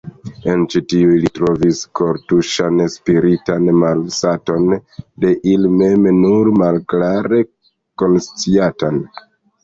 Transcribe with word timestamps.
En 0.51 0.61
ĉi 0.73 0.79
tiuj 0.91 1.15
li 1.23 1.29
trovis 1.39 1.81
kortuŝan 1.99 2.79
spiritan 2.93 3.67
malsaton, 3.81 4.65
de 5.25 5.33
ili 5.51 5.69
mem 5.81 6.07
nur 6.21 6.49
malklare 6.63 7.43
konsciatan. 8.03 8.99